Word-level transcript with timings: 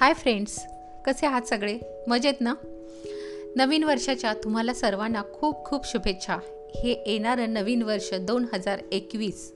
Hi 0.00 0.12
friends 0.12 0.66
कसे 1.04 1.26
आहात 1.26 1.42
सगळे? 1.42 1.78
मजेत 2.08 2.34
ना? 2.40 2.54
नवीन 3.56 3.84
वर्षाच्या 3.84 4.34
तुम्हाला 4.34 4.74
सर्वांना 4.74 5.22
खूप 5.32 5.64
खूप 5.64 5.86
शुभेच्छा. 5.86 6.36
हे 6.74 7.02
येणारं 7.06 7.52
नवीन 7.52 7.82
वर्ष 7.82 8.14
दोन 8.14 8.46
हजार 8.54 8.80
एकवीस. 8.92 9.52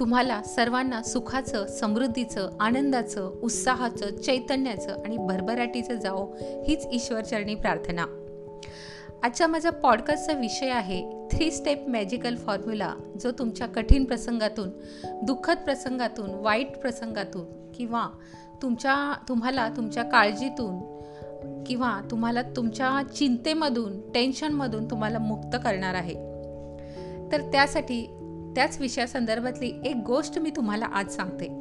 तुम्हाला 0.00 0.42
सर्वांना 0.42 1.02
सुखाचं 1.02 1.66
समृद्धीचं 1.66 2.50
आनंदाचं 2.60 3.30
उत्साहाचं 3.42 4.16
चैतन्याचं 4.16 4.96
आणि 5.04 5.16
भरभराटीचं 5.16 5.94
जावो 5.94 6.36
हीच 6.68 6.86
ईश्वरचरणी 6.92 7.54
प्रार्थना. 7.54 8.06
आजचा 9.22 9.46
माझा 9.46 9.70
पॉडकास्टचा 9.70 10.32
विषय 10.32 10.68
आहे 10.68 11.28
थ्री 11.32 11.50
स्टेप 11.50 11.88
मॅजिकल 11.88 12.36
फॉर्म्युला 12.36 12.94
जो 13.20 13.30
तुमच्या 13.30 13.66
कठीण 13.66 14.04
प्रसंगातून 14.04 14.70
दुःखद 15.22 15.56
प्रसंगातून 15.56 16.30
वाईट 16.34 16.76
प्रसंगातून 16.76 17.72
किंवा 17.72 18.08
तुमच्या 18.62 19.14
तुम्हाला 19.28 19.68
तुमच्या 19.68 20.02
काळजीतून 20.02 21.00
किंवा 21.66 22.00
तुम्हाला 22.10 22.42
तुमच्या 22.42 23.02
चिंतेमधून 23.16 24.12
टेन्शनमधून 24.12 24.90
तुम्हाला 24.90 25.18
मुक्त 25.18 25.56
करणार 25.64 25.94
आहे. 25.94 26.14
तर 27.32 27.40
त्यासाठी 27.40 28.06
त्याच 28.54 28.80
विषयासंदर्भातली 28.80 29.72
एक 29.84 29.96
गोष्ट 30.06 30.38
मी 30.38 30.50
तुम्हाला 30.50 30.86
आज 30.86 31.08
सांगते. 31.08 31.60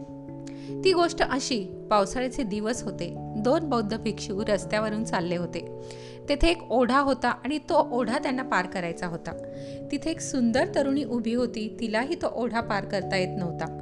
ती 0.83 0.93
गोष्ट 0.93 1.21
अशी 1.21 1.87
पावसाळ्याचे 1.91 2.43
दिवस 2.43 2.83
होते. 2.83 3.15
दोन 3.17 3.69
बौद्ध 3.69 3.97
भिक्षू 3.97 4.43
रस्त्यावरून 4.47 5.03
चालले 5.03 5.35
होते. 5.35 5.81
तेथे 6.29 6.47
एक 6.47 6.71
ओढा 6.71 6.99
होता 6.99 7.29
आणि 7.29 7.57
तो 7.57 7.89
ओढा 7.91 8.17
त्यांना 8.17 8.43
पार 8.43 8.65
करायचा 8.65 9.07
होता. 9.07 9.31
तिथे 9.91 10.11
एक 10.11 10.19
सुंदर 10.19 10.65
तरुणी 10.75 11.03
उभी 11.03 11.33
होती. 11.33 11.77
तिलाही 11.79 12.15
तो 12.15 12.27
ओढा 12.33 12.61
पार 12.61 12.85
करता 12.85 13.17
येत 13.17 13.39
नव्हता. 13.39 13.78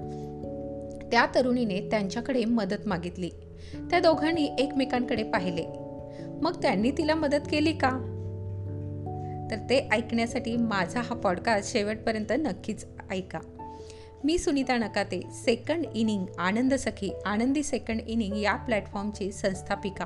त्या 1.11 1.27
तरुणीने 1.35 1.79
त्यांच्याकडे 1.79 2.45
मदत 2.45 2.87
मागितली. 2.87 3.29
त्या 3.89 3.99
दोघांनी 3.99 4.55
एकमेकांकडे 4.59 5.23
पाहिले. 5.23 5.65
मग 6.41 6.61
त्यांनी 6.61 6.91
तिला 6.91 7.15
मदत 7.15 7.47
केली 7.51 7.73
का? 7.73 8.13
तर 9.51 9.55
ते 9.69 9.89
ऐकण्यासाठी 9.91 10.57
माझा 10.57 11.01
हा 11.01 11.15
पॉडकास्ट 11.15 11.73
शेवटपर्यंत 11.73 12.31
नक्कीच 12.31 12.85
ऐका. 13.11 13.39
मी 14.23 14.37
Sunita 14.37 14.77
Nakate 14.77 15.21
second 15.45 15.85
inning 15.95 16.25
Anand 16.37 16.73
Sakhi 16.73 17.09
Anandi 17.25 17.63
second 17.63 18.01
inning 18.07 18.37
या 18.37 18.55
प्लॅटफॉर्मची 18.55 19.31
संस्थापिका. 19.31 20.05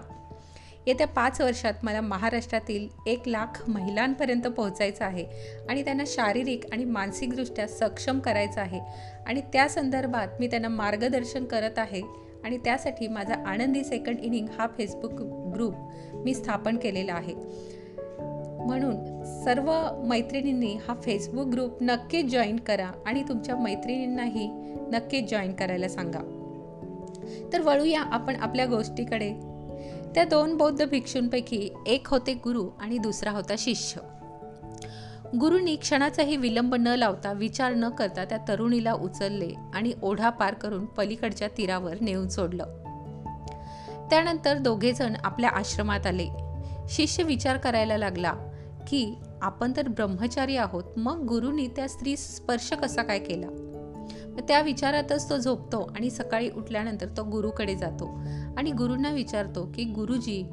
येत्या 0.87 1.07
पाच 1.07 1.41
वर्षात 1.41 1.73
मला 1.83 2.01
महाराष्ट्रातील 2.01 2.87
एक 3.05 3.27
लाख 3.27 3.69
महिलांपर्यंत 3.69 4.41
पोहोचायचं 4.41 5.05
आहे 5.05 5.25
आणि 5.69 5.83
त्यांना 5.83 6.03
शारीरिक 6.07 6.63
आणि 6.73 6.85
मानसिकदृष्ट्या 6.85 7.67
सक्षम 7.67 8.19
करायचं 8.19 8.61
आहे. 8.61 8.79
आणि 9.27 9.41
त्या 9.41 9.69
संदर्भात 9.69 10.27
मी 10.39 10.47
त्यांना 10.47 10.67
मार्गदर्शन 10.67 11.45
करत 11.45 11.79
आहे 11.79 12.01
आणि 12.43 12.57
त्यासाठी 12.57 13.07
माझा 13.07 13.35
आनंदी 13.45 13.83
सेकंड 13.83 14.19
इनिंग 14.19 14.47
हा 14.59 14.67
फेसबुक 14.67 15.13
ग्रुप 15.55 15.73
मी 16.13 16.33
स्थापन 16.33 16.77
केलेला 16.77 17.13
आहे. 17.13 17.33
म्हणून 18.65 19.23
सर्व 19.43 19.73
मैत्रिणींनी 20.05 20.75
हा 20.87 20.93
फेसबुक 21.03 21.47
ग्रुप 21.47 21.77
नक्कीच 21.81 22.25
जॉईन 22.25 22.57
करा 22.57 22.91
आणि 23.05 23.23
तुमच्या 23.29 23.55
मैत्रिणींनाही 23.55 24.47
नक्की 24.91 25.21
जॉईन 25.21 25.53
करायला 25.53 25.87
सांगा. 25.87 26.37
तर 27.53 27.61
वळूया 27.61 28.01
आपण 28.01 28.35
आपल्या 28.35 28.65
गोष्टीकडे. 28.65 29.50
त्या 30.15 30.23
दोन 30.23 30.57
बौद्ध 30.57 30.85
भिक्षूंपैकी 30.85 31.69
एक 31.87 32.07
होते 32.07 32.33
गुरु 32.33 32.69
आणि 32.79 32.97
दुसरा 32.97 33.31
होता 33.31 33.53
शिष्य. 33.57 34.01
गुरुनी 35.39 35.75
क्षणाचाही 35.75 36.37
विलंब 36.37 36.75
न 36.75 36.87
लावता 36.87 37.31
विचार 37.31 37.73
न 37.73 37.89
करता 37.89 38.25
त्या 38.25 38.37
तरुणीला 38.47 38.93
उचलले 38.93 39.53
आणि 39.73 39.93
ओढा 40.01 40.29
पार 40.29 40.53
करून 40.53 40.85
पलीकडच्या 40.85 41.47
तीरावर 41.47 41.95
नेऊन 42.01 42.27
सोडलं. 42.27 42.63
त्यानंतर 44.09 44.57
दोघेजण 44.57 45.13
आपल्या 45.23 45.49
आश्रमात 45.49 46.07
आले. 46.07 46.27
शिष्य 46.89 47.23
विचार 47.23 47.57
करायला 47.57 47.97
लागला 47.97 48.33
की 48.87 49.15
आपण 49.41 49.73
तर 49.77 49.87
ब्रह्मचारी 49.87 50.57
आहोत 50.57 50.83
मग 50.97 51.17
गुरुनी 51.17 51.67
त्या 51.67 51.89
स्त्री 51.89 52.17
स्पर्श 52.17 52.73
कसा 52.73 53.03
काय 53.03 53.19
केला? 53.19 53.60
त्या 54.39 54.61
विचारातच 54.61 55.29
तो 55.29 55.37
झोपतो 55.37 55.81
आणि 55.95 56.09
सकाळी 56.09 56.49
उठल्यानंतर 56.49 57.05
तो 57.17 57.23
गुरुकडे 57.23 57.75
जातो. 57.75 58.05
आणि 58.57 58.71
गुरुंना 58.71 59.11
विचारतो 59.11 59.71
की 59.75 59.83
गुरुजी 59.83 60.45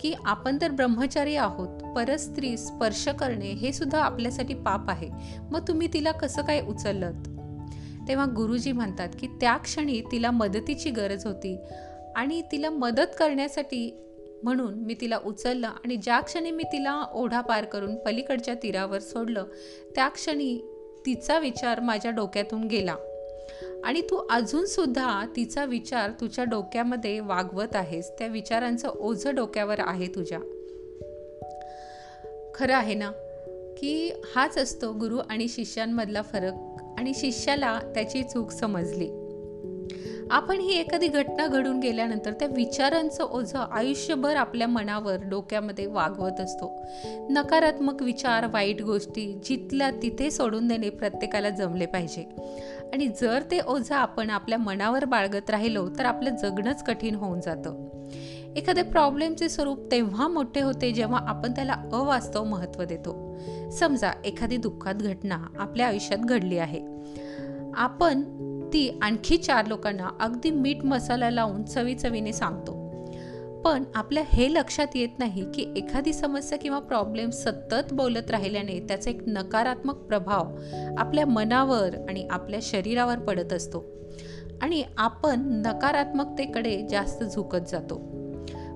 की 0.00 0.14
आपण 0.24 0.58
तर 0.60 0.70
ब्रह्मचारी 0.70 1.36
आहोत 1.36 1.68
परस्त्री 1.96 2.56
स्पर्श 2.56 3.08
करणे 3.08 3.52
हे 3.52 3.72
सुद्धा 3.72 4.02
आपल्यासाठी 4.02 4.54
पाप 4.54 4.90
आहे. 4.90 5.08
मग 5.50 5.68
तुम्ही 5.68 5.88
तिला 5.92 6.12
कसं 6.12 6.42
काय 6.42 6.60
उचललत? 6.60 7.28
तेव्हा 8.08 8.26
गुरुजी 8.36 8.72
म्हणतात 8.72 9.08
की 9.20 9.26
त्या 9.26 9.56
क्षणी 9.56 10.00
तिला 10.12 10.30
मदतीची 10.30 10.90
गरज 10.90 11.26
होती 11.26 11.58
आणि 12.16 12.42
तिला 12.52 12.70
मदत 12.70 13.16
करण्यासाठी 13.18 14.02
म्हणून 14.42 14.74
मी 14.74 14.94
तिला 15.00 15.18
उचललं 15.24 15.66
आणि 15.66 15.96
ज्या 15.96 16.20
क्षणी 16.20 16.50
मी 16.50 16.62
तिला 16.62 17.04
ओढा 17.12 17.40
पार 17.40 17.64
करून 17.64 17.96
पलीकडच्या 17.96 18.54
तीरावर 18.54 18.98
सोडलं 18.98 19.44
त्या 19.94 20.08
क्षणी 20.08 20.75
तिचा 21.06 21.38
विचार 21.38 21.80
माझ्या 21.80 22.10
डोक्यातून 22.10 22.64
गेला. 22.64 22.96
आणि 23.84 24.00
तू 24.00 24.26
अजूनसुद्धा 24.30 25.26
तिचा 25.36 25.64
विचार 25.64 26.10
तुझ्या 26.10 26.44
डोक्यामध्ये 26.44 27.20
वागवत 27.20 27.76
आहेस. 27.76 28.10
त्या 28.10 28.26
विचारांचं 28.26 28.88
ओझं 28.88 29.34
डोक्यावर 29.34 29.76
आहे 29.78 30.06
तुझ्या. 30.06 30.38
खरं 32.54 32.74
आहे 32.74 32.94
ना 32.94 33.10
की 33.78 34.12
हाच 34.34 34.58
असतो 34.58 34.92
गुरु 34.92 35.18
आणि 35.30 35.48
शिष्यांमधला 35.48 36.22
फरक. 36.22 36.52
आणि 36.98 37.12
शिष्याला 37.14 37.80
त्याची 37.94 38.22
चूक 38.22 38.50
समजली. 38.50 39.25
आपण 40.30 40.58
ही 40.58 40.80
एखादी 40.80 41.08
घटना 41.08 41.46
घडून 41.46 41.80
गेल्यानंतर 41.80 42.32
त्या 42.32 42.48
विचारांचं 42.48 43.24
ओझं 43.24 43.58
आयुष्यभर 43.58 44.36
आपल्या 44.36 44.68
मनावर 44.68 45.16
डोक्यामध्ये 45.22 45.86
वागवत 45.86 46.40
असतो. 46.40 46.86
नकारात्मक 47.30 48.02
विचार 48.02 48.46
वाईट 48.46 48.82
गोष्टी 48.82 49.40
जिथल्या 49.44 49.90
तिथे 49.90 50.30
सोडून 50.30 50.68
देणे 50.68 50.90
प्रत्येकाला 50.90 51.50
जमले 51.50 51.86
पाहिजे. 51.86 52.28
आणि 52.92 53.08
जर 53.20 53.42
ते 53.50 53.60
ओझं 53.66 53.94
आपण 53.94 54.30
आपल्या 54.30 54.58
मनावर 54.58 55.04
बाळगत 55.04 55.50
राहिलो 55.50 55.88
तर 55.88 56.04
आपलं 56.04 56.36
जगणंच 56.36 56.84
कठीण 56.84 57.14
होऊन 57.14 57.40
जातं. 57.40 57.88
एखाद्या 58.56 58.84
प्रॉब्लेमचे 58.84 59.48
स्वरूप 59.48 59.90
तेव्हा 59.92 60.28
मोठे 60.28 60.60
होते 60.60 60.92
जेव्हा 60.92 61.20
आपण 61.26 61.52
त्याला 61.52 61.74
अवास्तव 61.92 62.44
महत्त्व 62.44 62.84
देतो. 62.84 63.36
समजा 63.72 64.10
एखादी 64.24 64.56
दुःखात 64.56 64.94
घटना 64.94 65.38
आपल्या 65.58 65.86
आयुष्यात 65.86 66.20
घडली 66.20 66.58
आहे. 66.58 66.80
आपण 67.74 68.46
ती 68.76 68.98
आणखी 69.02 69.36
चार 69.36 69.66
लोकांना 69.66 70.08
अगदी 70.20 70.50
मीठ 70.50 70.84
मसाला 70.84 71.30
लावून 71.30 71.64
चवी 71.64 71.94
चवीने 71.94 72.32
सांगतो. 72.32 72.72
पण 73.62 73.84
आपल्या 73.94 74.22
हे 74.26 74.52
लक्षात 74.52 74.86
येत 74.94 75.08
नाही 75.18 75.52
की 75.54 75.72
एखादी 75.76 76.12
समस्या 76.12 76.58
किंवा 76.58 76.78
प्रॉब्लेम 76.78 77.30
सतत 77.30 77.92
बोलत 77.92 78.30
राहिल्याने 78.30 78.80
त्याचा 78.80 79.10
एक 79.10 79.22
नकारात्मक 79.26 79.94
प्रभाव 79.94 80.44
आपल्या 80.98 81.26
मनावर 81.26 81.94
आणि 82.08 82.28
आपल्या 82.30 82.60
शरीरावर 82.62 83.18
पडत 83.18 83.52
असतो. 83.52 83.84
आणि 84.62 84.84
आपण 84.98 85.62
नकारात्मकतेकडे 85.66 86.86
जास्त 86.90 87.24
झुकत 87.24 87.68
जातो. 87.68 88.00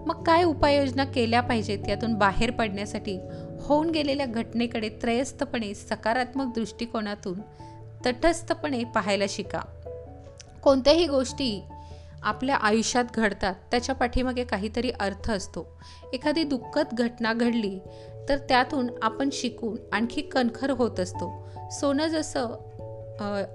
मग 0.07 0.25
काय 0.25 0.45
उपाययोजना 0.45 1.05
केल्या 1.05 1.41
पाहिजेत 1.41 1.89
यातून 1.89 2.15
बाहेर 2.15 2.51
पडण्यासाठी? 2.51 3.19
होऊन 3.61 3.91
गेलेल्या 3.91 4.27
घटनेकडे 4.27 4.89
त्रयस्थपणे 4.89 5.75
सकारात्मक 5.75 6.55
दृष्टिकोनातून 6.55 7.39
तटस्थपणे 8.07 8.85
पाहायला 8.85 9.25
शिका. 9.29 9.61
कोणत्याही 10.63 11.07
गोष्टी 11.07 11.65
आपल्या 12.23 12.57
आयुष्यात 12.57 13.05
घडतात 13.15 13.55
त्याच्या 13.71 13.95
पाठीमागे 13.95 14.45
काहीतरी 14.45 14.91
अर्थ 14.91 15.31
असतो. 15.31 15.67
एखादी 16.13 16.43
दुःखद 16.43 16.87
घटना 16.93 17.33
घडली 17.33 17.79
तर 18.29 18.39
त्यातून 18.39 18.91
आपण 19.03 19.29
शिकून 19.33 19.77
आणखी 19.93 20.23
कणखर 20.23 20.71
होत 20.71 21.01
असतो. 21.01 21.49
सोनं 21.71 22.07
जसं 22.07 22.49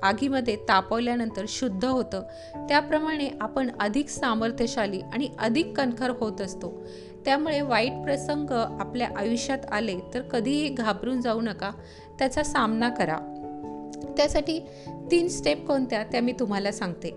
आगीमध्ये 0.04 0.56
तापवल्यानंतर 0.56 1.46
शुद्ध 1.48 1.86
होतं 1.86 2.24
त्याप्रमाणे 2.56 3.30
आपण 3.42 3.70
अधिक 3.80 4.10
सामर्थ्यशाली 4.10 5.02
आणि 5.14 5.30
अधिक 5.40 5.78
कणखर 5.78 6.10
होत 6.10 6.42
असतो. 6.42 6.84
त्यामुळे 7.26 7.62
वाईट 7.62 7.94
प्रसंग 8.04 8.52
आपल्या 8.80 9.10
आयुष्यात 9.18 9.60
आले 9.72 10.00
तर 10.14 10.22
कधीही 10.22 10.70
घाबरून 10.70 11.22
जाऊ 11.22 11.42
नका 11.42 11.72
त्याचा 12.20 12.44
सामना 12.44 12.90
करा. 12.90 13.35
त्यासाठी 14.18 14.60
तीन 15.12 15.28
स्टेप 15.28 15.68
कोणत्या 15.68 16.04
त्या 16.04 16.22
मी 16.22 16.32
तुम्हाला 16.32 16.72
सांगते. 16.72 17.10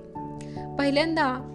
पहिल्यांदा 0.79 1.55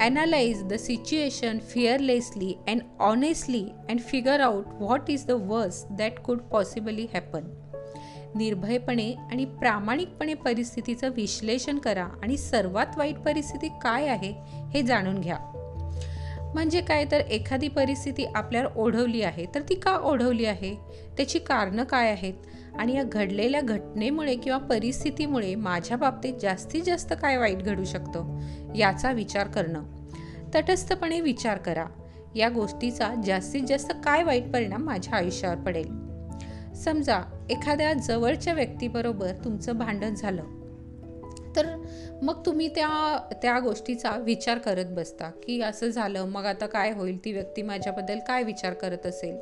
analyse 0.00 0.64
the 0.64 0.74
situation 0.74 1.58
fearlessly 1.58 2.54
and 2.68 2.80
honestly 2.98 3.64
and 3.88 4.00
figure 4.00 4.40
out 4.40 4.64
what 4.66 5.10
is 5.10 5.26
the 5.26 5.30
worse 5.30 5.84
that 5.90 6.18
could 6.18 6.38
possibly 6.38 7.06
happen 7.14 7.42
निर्भयपणे 8.34 9.14
आणि 9.30 9.44
प्रामाणिकपणे 9.44 10.34
परिस्थितीचं 10.34 11.10
विश्लेषण 11.10 11.78
करा 11.78 12.04
आणि 12.22 12.36
सर्वात 12.36 12.86
वाईट 12.96 13.18
परिस्थिती 13.18 13.68
काय 13.82 14.06
आहे 14.06 14.32
हे 14.74 14.82
जाणून 14.82 15.20
घ्या. 15.20 15.38
म्हणजे 16.54 16.80
काय? 16.80 17.04
तर 17.10 17.20
एखादी 17.20 17.68
परिस्थिती 17.68 18.24
आपल्यावर 18.24 18.68
ओढवली 18.76 19.22
आहे 19.22 19.46
तर 19.54 19.60
ती 19.68 19.74
का 19.74 19.96
ओढवली 19.96 20.44
आहे? 20.44 20.74
त्याची 21.16 21.38
कारणं 21.38 21.84
काय 21.84 22.10
आहेत? 22.10 22.34
आणि 22.78 22.96
या 22.96 23.02
घडलेल्या 23.02 23.60
घटनेमुळे 23.60 24.36
किंवा 24.36 24.58
परिस्थितीमुळे 24.58 25.54
माझ्या 25.54 25.96
बाबतीत 25.96 26.34
जास्तीत 26.42 26.82
जास्त 26.82 27.14
काय 27.22 27.36
वाईट 27.36 27.58
घडू 27.58 27.84
शकतं 27.84 28.40
याचा 28.76 29.12
विचार 29.12 29.46
करणं. 29.46 29.82
तटस्थपणे 30.54 31.20
विचार 31.20 31.58
करा. 31.58 31.86
या 32.34 32.48
गोष्टीचा 32.48 33.14
जास्तीत 33.26 33.62
जास्त 33.68 33.92
काय 34.04 34.22
वाईट 34.22 34.52
परिणाम 34.52 34.82
माझ्या 34.82 35.14
आयुष्यावर 35.14 35.56
पडेल? 35.56 36.10
समजा 36.74 37.46
एखाद्या 37.50 37.92
जवळच्या 37.92 38.52
व्यक्तीबरोबर 38.52 39.32
तुमचं 39.44 39.78
भांडण 39.78 40.14
झालं. 40.14 40.44
तर 41.56 41.66
मग 42.22 42.46
तुम्ही 42.46 42.68
त्या 42.68 43.18
त्या 43.42 43.58
गोष्टीचा 43.58 44.10
विचार 44.16 44.58
करत 44.58 44.86
बसता 44.86 45.30
की 45.44 45.60
असं 45.60 45.88
झालं 45.88 46.24
मग 46.24 46.44
आता 46.44 46.66
काय 46.66 46.92
होईल? 46.92 47.24
ती 47.24 47.32
व्यक्ती 47.32 47.62
माझ्याबद्दल 47.62 48.18
काय 48.28 48.42
विचार 48.42 48.74
करत 48.74 49.06
असेल? 49.06 49.36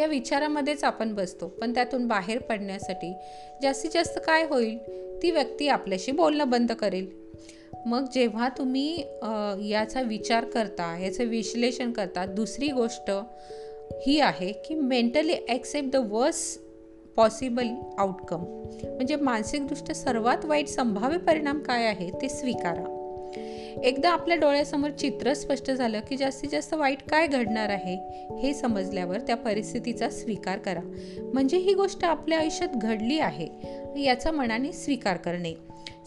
या 0.00 0.06
विचारामध्येच 0.06 0.84
आपण 0.84 1.14
बसतो. 1.14 1.48
पण 1.48 1.74
त्यातून 1.74 2.06
बाहेर 2.08 2.38
पडण्यासाठी 2.38 3.12
जास्तीत 3.62 3.90
जास्त 3.94 4.18
काय 4.26 4.44
होईल? 4.44 4.78
ती 5.22 5.30
व्यक्ती 5.30 5.68
आपल्याशी 5.68 6.12
बोलणं 6.12 6.50
बंद 6.50 6.72
करेल. 6.72 7.06
मग 7.86 8.04
जेव्हा 8.14 8.48
तुम्ही 8.48 8.98
याचा 9.70 10.02
विचार 10.02 10.44
करता 10.44 10.96
याचं 10.98 11.24
विश्लेषण 11.24 11.92
करता 11.92 12.26
दुसरी 12.26 12.68
गोष्ट 12.68 13.10
ही 14.06 14.20
आहे 14.20 14.52
की 14.52 14.74
mentally 14.74 15.34
accept 15.48 15.88
the 15.88 15.96
worst 15.96 16.67
possible 17.16 17.66
outcome 17.98 18.40
म्हणजे 18.84 19.16
मानसिकदृष्ट्या 19.16 19.94
सर्वात 19.94 20.44
वाईट 20.44 20.68
संभाव्य 20.68 21.18
परिणाम 21.18 21.62
काय 21.62 21.86
आहे 21.86 22.10
ते 22.22 22.28
स्वीकारा. 22.28 22.94
एकदा 23.84 24.10
आपल्या 24.10 24.36
डोळ्यासमोर 24.36 24.90
चित्र 24.90 25.34
स्पष्ट 25.34 25.70
झालं 25.70 26.00
की 26.00 26.16
जास्तीत 26.16 26.50
जास्त 26.50 26.74
वाईट 26.74 26.98
काय 27.10 27.26
घडणार 27.26 27.68
आहे 27.68 27.96
हे 28.38 28.54
समजल्यावर 28.54 29.20
त्या 29.20 29.36
परिस्थितीचा 29.36 30.10
स्वीकार 30.10 30.58
करा. 30.58 30.80
म्हणजे 31.32 31.56
ही 31.56 31.74
गोष्ट 31.74 32.04
आपल्या 32.04 32.38
आयुष्यात 32.38 32.76
घडली 32.76 33.18
आहे 33.18 33.48
याचा 34.02 34.30
मनाने 34.30 34.72
स्वीकार 34.72 35.16
करणे. 35.16 35.54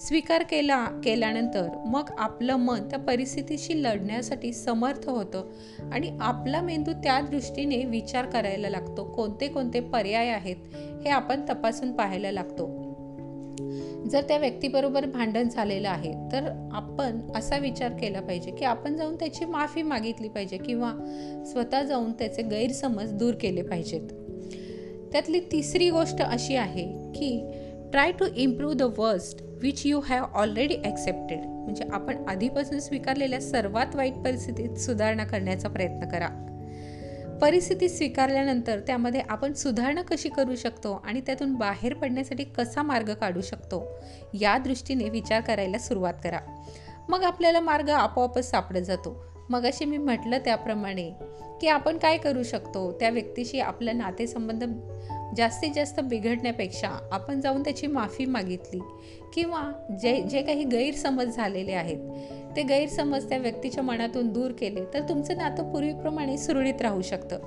स्वीकार 0.08 0.44
केला 0.44 0.86
केल्यानंतर 1.04 1.68
मग 1.86 2.10
आपलं 2.18 2.56
मन 2.56 2.90
त्या 2.90 3.00
परिस्थितीशी 3.00 3.84
लढण्यासाठी 3.84 4.54
समर्थ 4.54 5.10
होतं 5.10 5.50
आणि 5.92 6.18
आपला 6.22 6.62
मेंदू 6.62 6.92
त्या 6.92 7.22
दृष्टीने 7.22 7.84
विचार 7.86 8.26
करायला 8.26 8.70
लागतो 8.70 9.04
कोणते 9.04 9.48
कोणते 9.48 9.80
पर्याय 9.80 10.28
आहेत 10.28 10.56
हे 10.76 11.10
आपण 11.10 11.42
तपासून 11.50 11.92
पाहायला 11.92 12.32
लागतो. 12.32 12.82
जर 14.10 14.22
त्या 14.22 14.38
व्यक्तीबरोबर 14.38 15.06
भांडण 15.06 15.50
झालेलं 15.50 15.90
आहे 15.90 16.14
तर 16.32 16.70
आपण 16.72 17.20
असा 17.36 17.58
विचार 17.58 17.92
केला 17.92 18.22
पाहिजे 18.22 18.52
की 18.52 18.66
आपण 18.66 18.96
जाऊन 18.96 19.16
त्याची 19.16 19.46
माफी 19.46 19.82
मागितली 19.82 20.30
पाहिजे 20.30 20.58
किंवा 20.58 20.94
स्वतः 21.46 21.84
जाऊन 21.84 22.12
त्याचे 22.12 22.42
गैरसमज 22.42 23.14
दूर 23.14 23.34
केले 23.34 23.62
पाहिजेत. 23.62 24.02
त्यातली 25.12 25.40
तिसरी 25.40 25.90
गोष्ट 25.90 26.22
अशी 26.22 26.56
आहे 26.56 27.12
की 27.16 27.52
try 27.92 28.12
to 28.12 28.26
improve 28.36 28.76
the 28.76 28.82
worst 28.98 29.51
which 29.62 29.82
you 29.86 30.00
have 30.00 30.26
already 30.34 30.78
accepted 30.86 31.40
म्हणजे 31.40 31.84
आपण 31.92 32.26
आधीपासून 32.28 32.80
स्वीकारलेल्या 32.80 33.42
सर्वात 33.42 33.96
वाईट 33.96 34.14
परिस्थितीत 34.14 34.76
सुधारणा 34.76 35.24
करण्याचा 35.24 35.70
प्रयत्न 35.70 36.10
करा. 36.10 36.28
परिस्थिती 37.42 37.90
स्वीकारल्यानंतर 37.90 38.80
त्यामध्ये 38.80 39.22
आपण 39.30 39.54
सुधारणा 39.54 40.02
कशी 40.02 40.30
करू 40.30 40.56
शकतो 40.56 41.02
आणि 41.06 41.22
त्यातून 41.22 41.54
बाहेर 41.54 41.94
पडण्यासाठी 41.94 42.44
कसा 42.44 42.84
मार्ग 42.84 43.14
काढू 43.14 43.42
शकतो 43.42 44.00
या 44.34 44.58
दृष्टीने 44.58 45.10
विचार 45.10 45.42
करायला 45.42 45.78
सुरुवात 45.78 46.14
करा. 46.24 46.40
मग 47.10 47.24
आपल्याला 47.24 47.60
मार्ग 47.60 47.90
आपोआपच 47.90 48.50
सापडत 48.50 48.82
जातो. 48.82 49.26
मग 49.50 49.66
असे 49.66 49.86
मी 49.86 49.98
म्हटलं 49.98 50.38
त्याप्रमाणे 50.38 51.12
की 51.62 51.68
आपण 51.68 51.98
काय 51.98 52.18
करू 52.18 52.44
शकतो 52.44 52.92
त्या 52.92 53.10
व्यक्तीशी 53.10 53.60
आपलं 53.60 53.98
नातेसंबंध 53.98 54.64
जास्तीत 55.38 55.72
जास्त 55.76 56.00
बिघडण्यापेक्षा 56.00 56.90
आपण 57.12 57.42
जाऊन 57.42 57.64
त्याची 57.64 57.88
माफी 57.88 58.26
मागितली. 58.26 58.80
किंवा 59.34 59.62
जे 60.02 60.22
जे 60.22 60.42
काही 60.42 60.64
गैरसमज 60.64 61.36
झालेले 61.36 61.72
आहेत 61.72 61.98
ते 62.56 62.64
गैरसमज 62.64 63.28
त्या 63.30 63.38
व्यक्तीच्या 63.38 63.84
मनातून 63.84 64.32
दूर 64.34 64.52
केले 64.52 64.84
तर 64.94 65.08
तुमचं 65.10 65.38
नातं 65.38 65.72
पूर्वीप्रमाणे 65.72 66.38
सुरळीत 66.38 66.82
राहू 66.82 67.02
शकतं. 67.02 67.40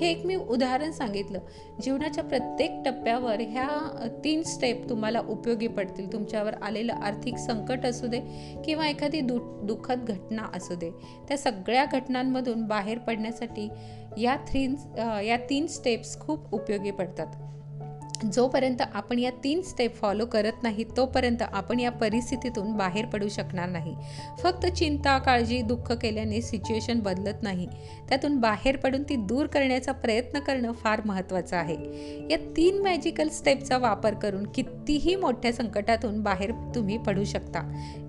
हे 0.00 0.10
एक 0.10 0.24
मी 0.26 0.34
उदाहरण 0.36 0.90
सांगितलं. 0.90 1.38
जीवनाच्या 1.82 2.24
प्रत्येक 2.24 2.70
टप्प्यावर 2.84 3.40
ह्या 3.40 3.68
तीन 4.24 4.42
स्टेप 4.42 4.88
तुम्हाला 4.90 5.20
उपयोगी 5.28 5.66
पडतील. 5.66 6.12
तुमच्यावर 6.12 6.54
आलेलं 6.62 6.92
आर्थिक 6.92 7.36
संकट 7.36 7.86
असू 7.86 8.06
दे 8.06 8.20
किंवा 8.64 8.88
एखादी 8.88 9.20
दु 9.20 9.38
दुःखद 9.62 10.04
घटना 10.08 10.46
असू 10.54 10.74
दे. 10.74 10.90
त्या 11.28 11.38
सगळ्या 11.38 11.84
घटनांमधून 11.92 12.66
बाहेर 12.66 12.98
पडण्यासाठी 12.98 13.68
या 14.18 14.36
थ्री 14.36 14.64
या 15.28 15.36
तीन 15.50 15.66
स्टेप्स 15.66 16.18
खूप 16.20 16.54
उपयोगी 16.54 16.90
पडतात. 16.90 17.26
जोपर्यंत 18.24 18.82
आपण 18.94 19.18
या 19.18 19.30
तीन 19.44 19.62
स्टेप 19.62 19.96
फॉलो 19.96 20.26
करत 20.26 20.62
नाही 20.62 20.84
तोपर्यंत 20.96 21.42
आपण 21.42 21.80
या 21.80 21.90
परिस्थितीतून 21.90 22.72
बाहेर 22.72 23.06
पडू 23.06 23.28
शकणार 23.28 23.68
नाही. 23.68 23.96
फक्त 24.38 24.66
चिंता 24.66 25.18
काळजी 25.18 25.62
दुःख 25.62 25.92
केल्याने 25.92 26.42
सिच्युएशन 26.42 27.00
बदलत 27.00 27.42
नाही. 27.42 27.66
त्यातून 28.08 28.36
बाहेर 28.36 28.76
पडून 28.76 29.02
ती 29.02 29.16
दूर 29.16 29.46
करण्याचा 29.46 29.92
प्रयत्न 29.92 30.38
करणं 30.38 30.72
फार 30.72 31.00
महत्त्वाचं 31.04 31.56
आहे. 31.56 31.76
या 32.30 32.38
तीन 32.56 32.82
मॅजिकल 32.82 33.28
स्टेपचा 33.28 33.78
वापर 33.78 34.14
करून 34.14 34.46
कितीही 34.46 35.16
मोठ्या 35.16 35.52
संकटातून 35.52 36.22
बाहेर 36.22 36.50
तुम्ही 36.74 36.98
पडू 36.98 37.24
शकता. 37.24 37.60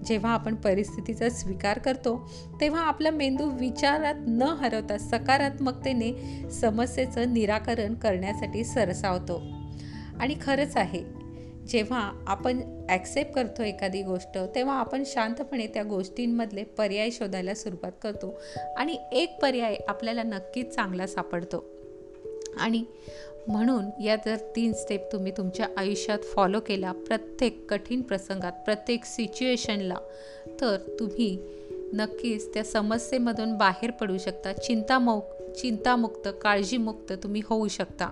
जेव्हा 0.07 0.31
आपण 0.31 0.56
परिस्थितीचा 0.56 1.30
स्वीकार 1.30 1.80
करतो 1.80 2.31
तेव्हा 2.62 2.81
आपला 2.81 3.12
मेंदू 3.12 3.50
विचारात 3.50 4.16
न 4.28 4.42
हरवता 4.42 4.98
सकारात्मकतेने 4.98 6.14
समस्येचं 6.52 7.34
निराकरण 7.34 7.94
करण्यासाठी 7.94 8.64
सरसावतो. 8.64 9.61
आणि 10.21 10.35
खरंच 10.41 10.77
आहे. 10.77 11.03
जेव्हा 11.68 12.12
आपण 12.27 12.59
ॲक्सेप्ट 12.89 13.31
करतो 13.31 13.63
एखादी 13.63 14.01
गोष्ट 14.01 14.38
तेव्हा 14.56 14.75
आपण 14.75 15.03
शांतपणे 15.06 15.68
त्या 15.68 15.83
गोष्टींमधले 15.83 16.63
पर्याय 16.63 17.12
शोधायला 17.12 17.53
सुरुवात 17.53 17.91
करतो 18.01 18.39
आणि 18.77 18.97
एक 19.12 19.41
पर्याय 19.41 19.75
आपल्याला 19.88 20.23
नक्कीच 20.23 20.75
चांगला 20.75 21.07
सापडतो. 21.07 21.65
आणि 22.57 22.83
म्हणून 23.47 24.01
या 24.01 24.15
जर 24.15 24.35
तीन 24.56 24.73
स्टेप 24.73 25.12
तुम्ही 25.12 25.31
तुमच्या 25.38 25.68
आयुष्यात 25.77 26.19
फॉलो 26.19 26.59
केला 26.59 26.91
प्रत्येक 26.91 27.69
कठीण 27.69 28.01
प्रसंगात 28.01 28.51
प्रत्येक 28.51 29.06
सिच्युएशनला 29.06 29.95
तर 30.62 30.77
तुम्ही 31.00 31.38
नक्कीच 31.94 32.53
त्या 32.53 32.63
समस्येमधून 32.63 33.57
बाहेर 33.57 33.91
पडू 33.91 34.18
शकता. 34.18 34.53
चिंतामो 34.53 35.21
चिंतामुक्त 35.62 36.29
काळजीमुक्त 36.41 37.13
तुम्ही 37.23 37.41
होऊ 37.45 37.68
शकता. 37.68 38.09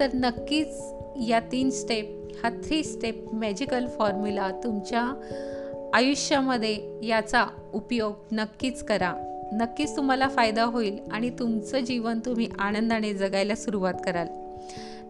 तर 0.00 0.06
नक्कीच 0.14 0.80
या 1.26 1.40
तीन 1.52 1.70
स्टेप 1.70 2.28
हा 2.44 2.50
थ्री 2.50 2.84
स्टेप 2.84 3.34
मॅजिकल 3.34 3.86
फॉर्म्युला 3.86 4.50
तुमच्या 4.64 5.02
आयुष्यामध्ये 5.94 6.98
याचा 7.02 7.46
उपयोग 7.72 8.14
नक्कीच 8.32 8.82
करा. 8.84 9.14
नक्कीच 9.52 9.96
तुम्हाला 9.96 10.28
फायदा 10.28 10.64
होईल 10.64 10.98
आणि 11.12 11.30
तुमचं 11.30 11.78
जीवन 11.78 12.20
तुम्ही 12.24 12.48
आनंदाने 12.58 13.14
जगायला 13.14 13.54
सुरुवात 13.54 13.94
कराल. 14.04 14.26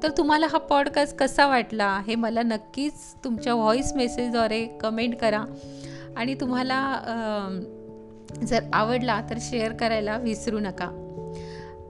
तर 0.03 0.11
तुम्हाला 0.11 0.47
हा 0.47 0.59
पॉडकास्ट 0.59 1.17
कसा 1.17 1.47
वाटला 1.47 2.01
हे 2.07 2.15
मला 2.15 2.43
नक्कीच 2.43 2.93
तुमच्या 3.25 3.55
व्हॉईस 3.55 3.93
मेसेजद्वारे 3.93 4.67
कमेंट 4.67 5.17
करा. 5.17 5.45
आणि 6.17 6.35
तुम्हाला 6.35 6.99
जर 8.43 8.61
आवडला 8.73 9.21
तर 9.31 9.35
शेअर 9.41 9.73
करायला 9.73 10.17
विसरू 10.17 10.59
नका. 10.59 11.05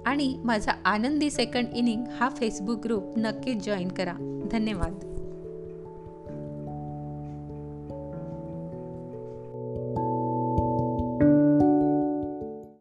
आणि 0.08 0.36
माझा 0.44 0.72
आनंदी 0.84 1.30
सेकंड 1.30 1.66
इनिंग 1.74 2.04
हा 2.20 2.28
फेसबुक 2.28 2.80
ग्रुप 2.80 3.12
नक्कीच 3.16 3.64
जॉईन 3.66 3.88
करा. 3.88 4.14
धन्यवाद. 4.52 5.07